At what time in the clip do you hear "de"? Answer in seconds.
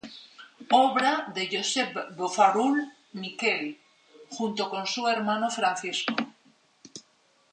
1.35-1.43